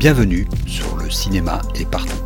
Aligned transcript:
Bienvenue 0.00 0.48
sur 0.66 0.96
le 0.96 1.10
cinéma 1.10 1.60
est 1.74 1.84
partout. 1.84 2.16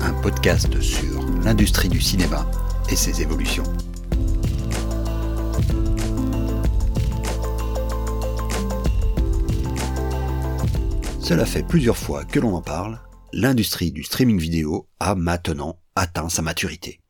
Un 0.00 0.14
podcast 0.22 0.80
sur 0.80 1.22
l'industrie 1.44 1.90
du 1.90 2.00
cinéma 2.00 2.50
et 2.90 2.96
ses 2.96 3.20
évolutions. 3.20 3.64
Cela 11.20 11.44
fait 11.44 11.62
plusieurs 11.62 11.98
fois 11.98 12.24
que 12.24 12.40
l'on 12.40 12.54
en 12.54 12.62
parle, 12.62 13.02
l'industrie 13.34 13.92
du 13.92 14.02
streaming 14.02 14.38
vidéo 14.38 14.88
a 14.98 15.14
maintenant 15.14 15.78
atteint 15.94 16.30
sa 16.30 16.40
maturité. 16.40 17.02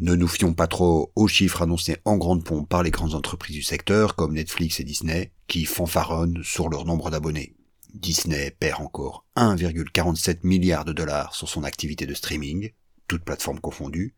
Ne 0.00 0.14
nous 0.14 0.28
fions 0.28 0.54
pas 0.54 0.66
trop 0.66 1.12
aux 1.14 1.28
chiffres 1.28 1.60
annoncés 1.60 1.98
en 2.06 2.16
grande 2.16 2.42
pompe 2.42 2.66
par 2.66 2.82
les 2.82 2.90
grandes 2.90 3.14
entreprises 3.14 3.56
du 3.56 3.62
secteur 3.62 4.16
comme 4.16 4.32
Netflix 4.32 4.80
et 4.80 4.84
Disney 4.84 5.30
qui 5.46 5.66
fanfaronnent 5.66 6.42
sur 6.42 6.70
leur 6.70 6.86
nombre 6.86 7.10
d'abonnés. 7.10 7.54
Disney 7.92 8.50
perd 8.50 8.80
encore 8.80 9.26
1,47 9.36 10.38
milliard 10.42 10.86
de 10.86 10.94
dollars 10.94 11.34
sur 11.34 11.50
son 11.50 11.64
activité 11.64 12.06
de 12.06 12.14
streaming, 12.14 12.70
toutes 13.08 13.24
plateformes 13.24 13.60
confondues, 13.60 14.14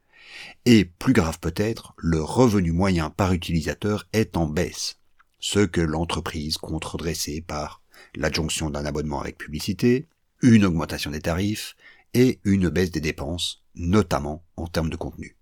et 0.66 0.84
plus 0.84 1.14
grave 1.14 1.40
peut-être, 1.40 1.94
le 1.96 2.22
revenu 2.22 2.70
moyen 2.70 3.10
par 3.10 3.32
utilisateur 3.32 4.06
est 4.12 4.36
en 4.36 4.46
baisse, 4.46 5.00
ce 5.40 5.58
que 5.58 5.80
l'entreprise 5.80 6.58
compte 6.58 6.84
redresser 6.84 7.40
par 7.40 7.82
l'adjonction 8.14 8.70
d'un 8.70 8.86
abonnement 8.86 9.20
avec 9.20 9.36
publicité, 9.36 10.06
une 10.42 10.64
augmentation 10.64 11.10
des 11.10 11.22
tarifs 11.22 11.74
et 12.14 12.38
une 12.44 12.68
baisse 12.68 12.92
des 12.92 13.00
dépenses, 13.00 13.64
notamment 13.74 14.44
en 14.56 14.68
termes 14.68 14.90
de 14.90 14.96
contenu. 14.96 15.36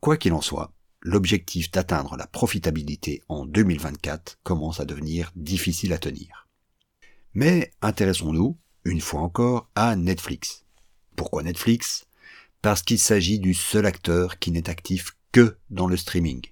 Quoi 0.00 0.16
qu'il 0.16 0.32
en 0.32 0.40
soit, 0.40 0.72
l'objectif 1.00 1.70
d'atteindre 1.70 2.16
la 2.16 2.26
profitabilité 2.26 3.22
en 3.28 3.46
2024 3.46 4.38
commence 4.42 4.80
à 4.80 4.84
devenir 4.84 5.30
difficile 5.36 5.92
à 5.92 5.98
tenir. 5.98 6.48
Mais 7.34 7.72
intéressons-nous, 7.82 8.58
une 8.84 9.00
fois 9.00 9.20
encore, 9.20 9.70
à 9.74 9.96
Netflix. 9.96 10.64
Pourquoi 11.16 11.42
Netflix? 11.42 12.06
Parce 12.62 12.82
qu'il 12.82 12.98
s'agit 12.98 13.38
du 13.38 13.54
seul 13.54 13.86
acteur 13.86 14.38
qui 14.38 14.50
n'est 14.50 14.68
actif 14.68 15.12
que 15.32 15.56
dans 15.70 15.86
le 15.86 15.96
streaming. 15.96 16.44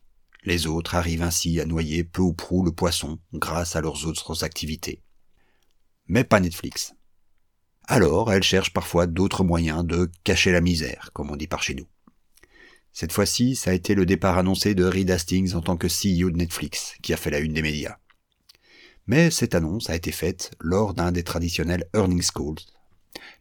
Les 0.45 0.67
autres 0.67 0.95
arrivent 0.95 1.23
ainsi 1.23 1.61
à 1.61 1.65
noyer 1.65 2.05
peu 2.05 2.23
ou 2.23 2.33
prou 2.33 2.65
le 2.65 2.73
poisson 2.73 3.19
grâce 3.33 3.77
à 3.77 3.81
leurs 3.81 4.07
autres 4.07 4.45
activités 4.45 5.03
mais 6.09 6.25
pas 6.25 6.41
Netflix. 6.41 6.95
Alors, 7.87 8.33
elle 8.33 8.43
cherche 8.43 8.73
parfois 8.73 9.07
d'autres 9.07 9.45
moyens 9.45 9.85
de 9.85 10.11
cacher 10.25 10.53
la 10.53 10.61
misère, 10.61 11.11
comme 11.13 11.31
on 11.31 11.37
dit 11.37 11.47
par 11.47 11.63
chez 11.63 11.75
nous. 11.75 11.87
Cette 12.93 13.13
fois-ci, 13.13 13.55
ça 13.55 13.71
a 13.71 13.75
été 13.75 13.95
le 13.95 14.07
départ 14.07 14.39
annoncé 14.39 14.75
de 14.75 14.85
Reed 14.85 15.11
Hastings 15.11 15.55
en 15.55 15.61
tant 15.61 15.77
que 15.77 15.87
CEO 15.87 16.31
de 16.31 16.37
Netflix, 16.37 16.95
qui 17.03 17.13
a 17.13 17.17
fait 17.17 17.31
la 17.31 17.39
une 17.39 17.55
des 17.55 17.63
médias. 17.63 17.99
Mais 19.07 19.31
cette 19.31 19.55
annonce 19.55 19.89
a 19.89 19.97
été 19.97 20.13
faite 20.13 20.51
lors 20.61 20.95
d'un 20.95 21.13
des 21.13 21.25
traditionnels 21.25 21.89
earnings 21.95 22.31
calls, 22.35 22.65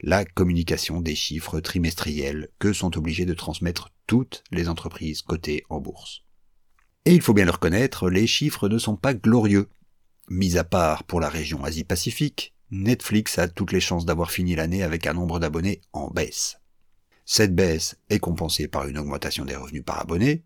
la 0.00 0.24
communication 0.24 1.00
des 1.00 1.14
chiffres 1.14 1.60
trimestriels 1.60 2.48
que 2.58 2.72
sont 2.72 2.96
obligées 2.96 3.26
de 3.26 3.34
transmettre 3.34 3.90
toutes 4.06 4.42
les 4.50 4.68
entreprises 4.68 5.22
cotées 5.22 5.64
en 5.68 5.80
bourse. 5.80 6.22
Et 7.04 7.14
il 7.14 7.22
faut 7.22 7.34
bien 7.34 7.44
le 7.44 7.50
reconnaître, 7.50 8.10
les 8.10 8.26
chiffres 8.26 8.68
ne 8.68 8.78
sont 8.78 8.96
pas 8.96 9.14
glorieux. 9.14 9.68
Mis 10.28 10.58
à 10.58 10.64
part 10.64 11.04
pour 11.04 11.20
la 11.20 11.28
région 11.28 11.64
Asie-Pacifique, 11.64 12.54
Netflix 12.70 13.38
a 13.38 13.48
toutes 13.48 13.72
les 13.72 13.80
chances 13.80 14.04
d'avoir 14.04 14.30
fini 14.30 14.54
l'année 14.54 14.82
avec 14.82 15.06
un 15.06 15.14
nombre 15.14 15.38
d'abonnés 15.38 15.80
en 15.92 16.10
baisse. 16.10 16.58
Cette 17.30 17.54
baisse 17.54 17.98
est 18.08 18.20
compensée 18.20 18.68
par 18.68 18.88
une 18.88 18.96
augmentation 18.96 19.44
des 19.44 19.54
revenus 19.54 19.84
par 19.84 20.00
abonné, 20.00 20.44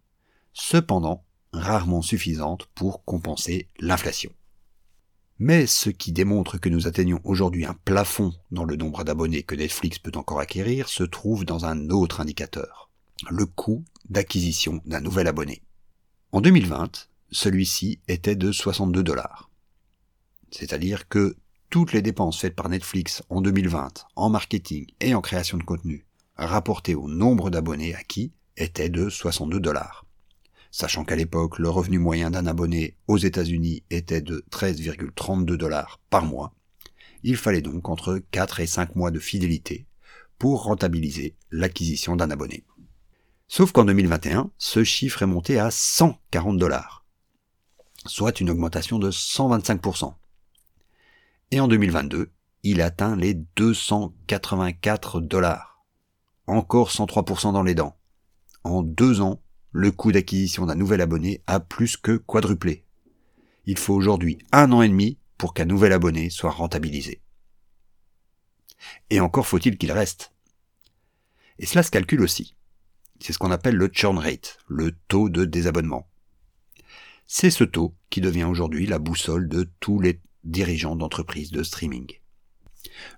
cependant 0.52 1.24
rarement 1.52 2.02
suffisante 2.02 2.66
pour 2.74 3.04
compenser 3.04 3.68
l'inflation. 3.78 4.32
Mais 5.38 5.68
ce 5.68 5.90
qui 5.90 6.10
démontre 6.10 6.58
que 6.58 6.68
nous 6.68 6.88
atteignons 6.88 7.20
aujourd'hui 7.22 7.66
un 7.66 7.76
plafond 7.84 8.32
dans 8.50 8.64
le 8.64 8.74
nombre 8.74 9.04
d'abonnés 9.04 9.44
que 9.44 9.54
Netflix 9.54 10.00
peut 10.00 10.10
encore 10.16 10.40
acquérir 10.40 10.88
se 10.88 11.04
trouve 11.04 11.44
dans 11.44 11.66
un 11.66 11.88
autre 11.88 12.20
indicateur, 12.20 12.90
le 13.30 13.46
coût 13.46 13.84
d'acquisition 14.08 14.82
d'un 14.84 15.00
nouvel 15.00 15.28
abonné. 15.28 15.62
En 16.32 16.40
2020, 16.40 17.08
celui-ci 17.30 18.00
était 18.08 18.34
de 18.34 18.50
62 18.50 19.04
dollars. 19.04 19.50
C'est-à-dire 20.50 21.06
que 21.06 21.36
toutes 21.70 21.92
les 21.92 22.02
dépenses 22.02 22.40
faites 22.40 22.56
par 22.56 22.68
Netflix 22.68 23.22
en 23.28 23.40
2020 23.40 24.04
en 24.16 24.30
marketing 24.30 24.86
et 24.98 25.14
en 25.14 25.20
création 25.20 25.58
de 25.58 25.62
contenu 25.62 26.06
rapportées 26.44 26.94
au 26.94 27.08
nombre 27.08 27.50
d'abonnés 27.50 27.94
acquis 27.94 28.32
étaient 28.56 28.90
de 28.90 29.08
62 29.08 29.60
dollars. 29.60 30.06
Sachant 30.70 31.04
qu'à 31.04 31.16
l'époque, 31.16 31.58
le 31.58 31.68
revenu 31.68 31.98
moyen 31.98 32.30
d'un 32.30 32.46
abonné 32.46 32.96
aux 33.06 33.18
États-Unis 33.18 33.82
était 33.90 34.22
de 34.22 34.44
13,32 34.50 35.56
dollars 35.56 36.00
par 36.08 36.24
mois, 36.24 36.54
il 37.22 37.36
fallait 37.36 37.62
donc 37.62 37.88
entre 37.88 38.20
4 38.30 38.60
et 38.60 38.66
5 38.66 38.96
mois 38.96 39.10
de 39.10 39.18
fidélité 39.18 39.86
pour 40.38 40.64
rentabiliser 40.64 41.36
l'acquisition 41.50 42.16
d'un 42.16 42.30
abonné. 42.30 42.64
Sauf 43.48 43.72
qu'en 43.72 43.84
2021, 43.84 44.50
ce 44.58 44.82
chiffre 44.82 45.22
est 45.22 45.26
monté 45.26 45.58
à 45.58 45.70
140 45.70 46.58
dollars, 46.58 47.04
soit 48.06 48.40
une 48.40 48.50
augmentation 48.50 48.98
de 48.98 49.10
125%. 49.10 50.14
Et 51.50 51.60
en 51.60 51.68
2022, 51.68 52.30
il 52.62 52.80
atteint 52.80 53.14
les 53.14 53.34
284 53.34 55.20
dollars. 55.20 55.71
Encore 56.46 56.90
103% 56.90 57.52
dans 57.52 57.62
les 57.62 57.74
dents. 57.74 57.96
En 58.64 58.82
deux 58.82 59.20
ans, 59.20 59.42
le 59.70 59.90
coût 59.90 60.12
d'acquisition 60.12 60.66
d'un 60.66 60.74
nouvel 60.74 61.00
abonné 61.00 61.42
a 61.46 61.60
plus 61.60 61.96
que 61.96 62.16
quadruplé. 62.16 62.84
Il 63.64 63.78
faut 63.78 63.94
aujourd'hui 63.94 64.38
un 64.50 64.72
an 64.72 64.82
et 64.82 64.88
demi 64.88 65.18
pour 65.38 65.54
qu'un 65.54 65.64
nouvel 65.64 65.92
abonné 65.92 66.30
soit 66.30 66.50
rentabilisé. 66.50 67.22
Et 69.10 69.20
encore 69.20 69.46
faut-il 69.46 69.78
qu'il 69.78 69.92
reste. 69.92 70.32
Et 71.58 71.66
cela 71.66 71.82
se 71.82 71.90
calcule 71.90 72.22
aussi. 72.22 72.56
C'est 73.20 73.32
ce 73.32 73.38
qu'on 73.38 73.52
appelle 73.52 73.76
le 73.76 73.88
churn 73.92 74.18
rate, 74.18 74.58
le 74.66 74.92
taux 75.06 75.28
de 75.28 75.44
désabonnement. 75.44 76.08
C'est 77.28 77.50
ce 77.50 77.62
taux 77.62 77.94
qui 78.10 78.20
devient 78.20 78.44
aujourd'hui 78.44 78.86
la 78.86 78.98
boussole 78.98 79.48
de 79.48 79.70
tous 79.78 80.00
les 80.00 80.20
dirigeants 80.42 80.96
d'entreprises 80.96 81.52
de 81.52 81.62
streaming. 81.62 82.21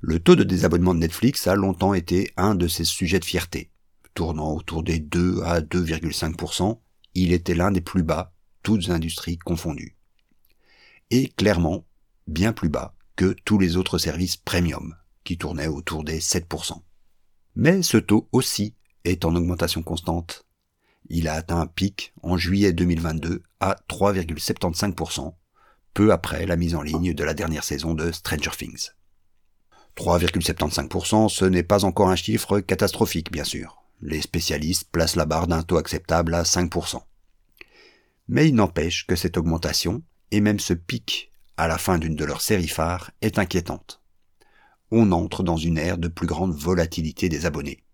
Le 0.01 0.19
taux 0.19 0.37
de 0.37 0.45
désabonnement 0.45 0.95
de 0.95 1.01
Netflix 1.01 1.47
a 1.47 1.55
longtemps 1.55 1.95
été 1.95 2.33
un 2.37 2.55
de 2.55 2.69
ses 2.69 2.85
sujets 2.85 3.21
de 3.21 3.25
fierté. 3.25 3.71
Tournant 4.15 4.55
autour 4.55 4.83
des 4.83 4.99
2 4.99 5.43
à 5.43 5.61
2,5%, 5.61 6.79
il 7.15 7.33
était 7.33 7.55
l'un 7.55 7.71
des 7.71 7.81
plus 7.81 8.03
bas, 8.03 8.33
toutes 8.63 8.91
industries 8.91 9.39
confondues. 9.39 9.97
Et 11.11 11.29
clairement, 11.29 11.85
bien 12.27 12.53
plus 12.53 12.69
bas 12.69 12.95
que 13.17 13.35
tous 13.45 13.59
les 13.59 13.77
autres 13.77 13.99
services 13.99 14.37
premium, 14.37 14.95
qui 15.25 15.39
tournaient 15.39 15.69
autour 15.69 16.05
des 16.05 16.21
7%. 16.21 16.81
Mais 17.57 17.83
ce 17.83 17.97
taux 17.97 18.29
aussi 18.33 18.75
est 19.05 19.25
en 19.25 19.35
augmentation 19.35 19.83
constante. 19.83 20.47
Il 21.09 21.29
a 21.29 21.35
atteint 21.35 21.61
un 21.61 21.67
pic 21.67 22.13
en 22.23 22.37
juillet 22.37 22.73
2022 22.73 23.43
à 23.61 23.77
3,75%, 23.89 25.35
peu 25.93 26.13
après 26.13 26.47
la 26.47 26.57
mise 26.57 26.75
en 26.75 26.83
ligne 26.83 27.15
de 27.15 27.25
la 27.25 27.35
dernière 27.35 27.65
saison 27.65 27.95
de 27.95 28.11
Stranger 28.11 28.51
Things. 28.57 28.91
3,75%, 29.97 31.29
ce 31.29 31.45
n'est 31.45 31.63
pas 31.63 31.85
encore 31.85 32.09
un 32.09 32.17
chiffre 32.17 32.61
catastrophique, 32.61 33.31
bien 33.31 33.45
sûr. 33.45 33.83
Les 34.01 34.21
spécialistes 34.21 34.89
placent 34.91 35.17
la 35.17 35.25
barre 35.25 35.47
d'un 35.47 35.63
taux 35.63 35.77
acceptable 35.77 36.35
à 36.35 36.43
5%. 36.43 37.03
Mais 38.29 38.49
il 38.49 38.55
n'empêche 38.55 39.07
que 39.07 39.17
cette 39.17 39.37
augmentation, 39.37 40.03
et 40.31 40.41
même 40.41 40.59
ce 40.59 40.75
pic 40.75 41.31
à 41.57 41.69
la 41.69 41.79
fin 41.79 41.99
d'une 41.99 42.17
de 42.17 42.25
leurs 42.25 42.41
séries 42.41 42.69
phares, 42.69 43.13
est 43.23 43.39
inquiétante. 43.39 44.03
On 44.91 45.13
entre 45.13 45.43
dans 45.43 45.57
une 45.57 45.79
ère 45.79 45.99
de 45.99 46.09
plus 46.09 46.27
grande 46.27 46.55
volatilité 46.55 47.29
des 47.29 47.47
abonnés. 47.47 47.85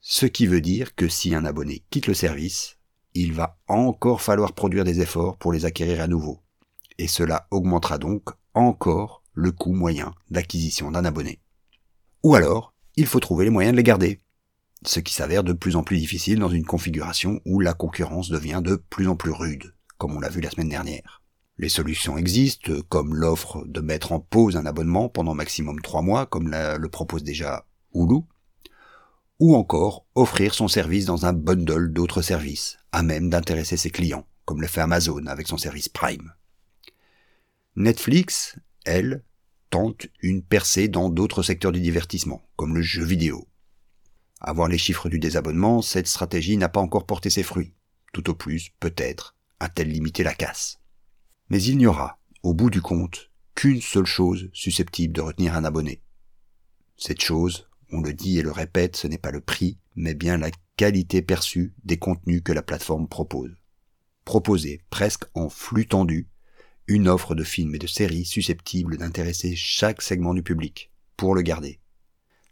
Ce 0.00 0.26
qui 0.26 0.46
veut 0.46 0.60
dire 0.60 0.94
que 0.94 1.08
si 1.08 1.34
un 1.34 1.44
abonné 1.44 1.84
quitte 1.90 2.06
le 2.06 2.14
service, 2.14 2.78
il 3.14 3.32
va 3.32 3.58
encore 3.68 4.22
falloir 4.22 4.52
produire 4.52 4.84
des 4.84 5.00
efforts 5.00 5.36
pour 5.36 5.52
les 5.52 5.64
acquérir 5.64 6.00
à 6.00 6.06
nouveau, 6.06 6.40
et 6.98 7.08
cela 7.08 7.46
augmentera 7.50 7.98
donc 7.98 8.30
encore 8.54 9.21
le 9.34 9.52
coût 9.52 9.72
moyen 9.72 10.14
d'acquisition 10.30 10.90
d'un 10.90 11.04
abonné. 11.04 11.40
Ou 12.22 12.34
alors, 12.34 12.74
il 12.96 13.06
faut 13.06 13.20
trouver 13.20 13.44
les 13.44 13.50
moyens 13.50 13.72
de 13.72 13.78
les 13.78 13.82
garder, 13.82 14.22
ce 14.84 15.00
qui 15.00 15.14
s'avère 15.14 15.44
de 15.44 15.52
plus 15.52 15.76
en 15.76 15.82
plus 15.82 15.98
difficile 15.98 16.38
dans 16.38 16.48
une 16.48 16.64
configuration 16.64 17.40
où 17.46 17.60
la 17.60 17.74
concurrence 17.74 18.28
devient 18.28 18.60
de 18.62 18.76
plus 18.76 19.08
en 19.08 19.16
plus 19.16 19.32
rude, 19.32 19.74
comme 19.98 20.16
on 20.16 20.20
l'a 20.20 20.28
vu 20.28 20.40
la 20.40 20.50
semaine 20.50 20.68
dernière. 20.68 21.22
Les 21.58 21.68
solutions 21.68 22.16
existent, 22.16 22.72
comme 22.88 23.14
l'offre 23.14 23.64
de 23.66 23.80
mettre 23.80 24.12
en 24.12 24.20
pause 24.20 24.56
un 24.56 24.66
abonnement 24.66 25.08
pendant 25.08 25.34
maximum 25.34 25.80
trois 25.80 26.02
mois, 26.02 26.26
comme 26.26 26.50
le 26.50 26.88
propose 26.88 27.22
déjà 27.22 27.66
Hulu, 27.94 28.22
ou 29.38 29.54
encore 29.54 30.06
offrir 30.14 30.54
son 30.54 30.68
service 30.68 31.04
dans 31.04 31.26
un 31.26 31.32
bundle 31.32 31.92
d'autres 31.92 32.22
services, 32.22 32.78
à 32.90 33.02
même 33.02 33.28
d'intéresser 33.28 33.76
ses 33.76 33.90
clients, 33.90 34.26
comme 34.44 34.60
le 34.60 34.66
fait 34.66 34.80
Amazon 34.80 35.26
avec 35.26 35.46
son 35.46 35.58
service 35.58 35.88
Prime. 35.88 36.32
Netflix, 37.76 38.56
elle, 38.84 39.24
tente 39.70 40.06
une 40.20 40.42
percée 40.42 40.88
dans 40.88 41.08
d'autres 41.08 41.42
secteurs 41.42 41.72
du 41.72 41.80
divertissement, 41.80 42.46
comme 42.56 42.74
le 42.74 42.82
jeu 42.82 43.04
vidéo. 43.04 43.48
À 44.40 44.52
voir 44.52 44.68
les 44.68 44.78
chiffres 44.78 45.08
du 45.08 45.18
désabonnement, 45.18 45.82
cette 45.82 46.08
stratégie 46.08 46.56
n'a 46.56 46.68
pas 46.68 46.80
encore 46.80 47.06
porté 47.06 47.30
ses 47.30 47.42
fruits. 47.42 47.74
Tout 48.12 48.28
au 48.28 48.34
plus, 48.34 48.70
peut-être, 48.80 49.36
a-t-elle 49.60 49.88
limité 49.88 50.24
la 50.24 50.34
casse. 50.34 50.80
Mais 51.48 51.62
il 51.62 51.78
n'y 51.78 51.86
aura, 51.86 52.18
au 52.42 52.52
bout 52.52 52.68
du 52.68 52.82
compte, 52.82 53.30
qu'une 53.54 53.80
seule 53.80 54.06
chose 54.06 54.50
susceptible 54.52 55.14
de 55.14 55.20
retenir 55.20 55.54
un 55.54 55.64
abonné. 55.64 56.02
Cette 56.96 57.22
chose, 57.22 57.68
on 57.90 58.00
le 58.00 58.14
dit 58.14 58.38
et 58.38 58.42
le 58.42 58.50
répète, 58.50 58.96
ce 58.96 59.06
n'est 59.06 59.18
pas 59.18 59.30
le 59.30 59.40
prix, 59.40 59.78
mais 59.94 60.14
bien 60.14 60.36
la 60.36 60.50
qualité 60.76 61.22
perçue 61.22 61.74
des 61.84 61.98
contenus 61.98 62.42
que 62.44 62.52
la 62.52 62.62
plateforme 62.62 63.08
propose. 63.08 63.54
Proposer, 64.24 64.82
presque 64.90 65.24
en 65.34 65.48
flux 65.48 65.86
tendu, 65.86 66.28
une 66.92 67.08
offre 67.08 67.34
de 67.34 67.42
films 67.42 67.74
et 67.74 67.78
de 67.78 67.86
séries 67.86 68.26
susceptibles 68.26 68.98
d'intéresser 68.98 69.56
chaque 69.56 70.02
segment 70.02 70.34
du 70.34 70.42
public, 70.42 70.92
pour 71.16 71.34
le 71.34 71.40
garder. 71.40 71.80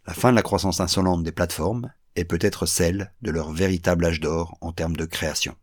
La 0.07 0.15
fin 0.15 0.31
de 0.31 0.37
la 0.37 0.43
croissance 0.43 0.81
insolente 0.81 1.23
des 1.23 1.31
plateformes 1.31 1.93
est 2.17 2.25
peut-être 2.25 2.65
celle 2.65 3.13
de 3.21 3.31
leur 3.31 3.53
véritable 3.53 4.07
âge 4.07 4.19
d'or 4.19 4.57
en 4.63 4.73
termes 4.73 4.97
de 4.97 5.05
création. 5.05 5.55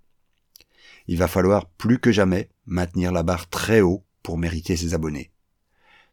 Il 1.08 1.18
va 1.18 1.28
falloir 1.28 1.66
plus 1.66 1.98
que 1.98 2.12
jamais 2.12 2.50
maintenir 2.68 3.12
la 3.12 3.24
barre 3.24 3.50
très 3.50 3.82
haut 3.82 4.06
pour 4.22 4.38
mériter 4.38 4.78
ses 4.78 4.94
abonnés. 4.94 5.32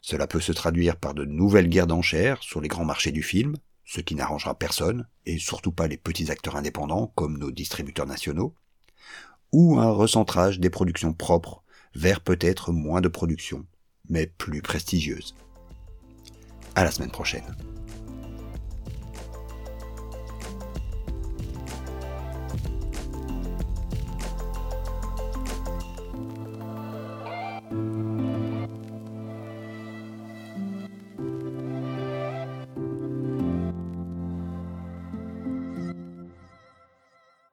Cela 0.01 0.27
peut 0.27 0.41
se 0.41 0.53
traduire 0.53 0.97
par 0.97 1.13
de 1.13 1.27
nouvelles 1.27 1.69
guerres 1.69 1.87
d'enchères 1.87 2.43
sur 2.43 2.63
les 2.63 2.69
grands 2.69 2.87
marchés 2.87 3.13
du 3.13 3.23
film, 3.23 3.57
ce 3.85 4.01
qui 4.01 4.15
n'arrangera 4.15 4.59
personne, 4.59 5.07
et 5.27 5.39
surtout 5.39 5.73
pas 5.73 5.87
les 5.87 5.99
petits 5.99 6.31
acteurs 6.31 6.57
indépendants 6.57 7.13
comme 7.15 7.37
nos 7.37 7.51
distributeurs 7.51 8.07
nationaux, 8.07 8.55
ou 9.53 9.79
un 9.79 9.91
recentrage 9.91 10.61
des 10.61 10.71
productions 10.71 11.13
propres 11.13 11.64
vers 11.95 12.21
peut-être 12.21 12.73
moins 12.73 13.01
de 13.01 13.09
productions, 13.09 13.65
mais 14.09 14.27
plus 14.27 14.63
prestigieuses. 14.63 15.35
À 16.75 16.85
la 16.85 16.91
semaine 16.91 17.11
prochaine. 17.11 17.45